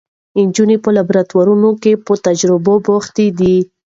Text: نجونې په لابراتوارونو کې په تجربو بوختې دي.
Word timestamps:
نجونې 0.45 0.77
په 0.83 0.89
لابراتوارونو 0.95 1.69
کې 1.81 1.93
په 2.05 2.13
تجربو 2.25 2.73
بوختې 2.85 3.25
دي. 3.39 3.57